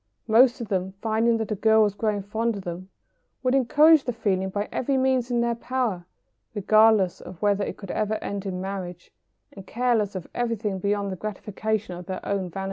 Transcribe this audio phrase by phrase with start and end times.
[0.27, 2.89] Most of them, finding that a girl was growing fond of them,
[3.43, 6.07] would encourage the feeling by every means in their power,
[6.55, 9.11] regardless of whether it could ever end in marriage,
[9.53, 12.59] and careless of everything beyond the gratification of their own vanity.